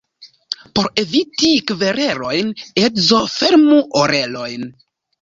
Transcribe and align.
Por 0.79 0.89
eviti 1.01 1.51
kverelojn, 1.73 2.51
edzo 2.89 3.23
fermu 3.39 3.81
orelojn. 4.05 4.71